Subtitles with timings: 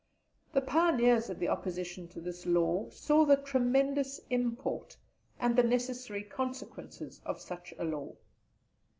[0.53, 4.97] The pioneers of the opposition to this law saw the tremendous import,
[5.39, 8.15] and the necessary consequences of such a law.